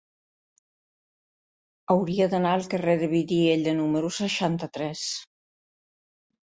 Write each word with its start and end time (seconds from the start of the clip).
Hauria 1.95 2.29
d'anar 2.33 2.55
al 2.59 2.67
carrer 2.73 2.97
de 3.03 3.13
Vidiella 3.15 3.77
número 3.83 4.13
seixanta-tres. 4.21 5.09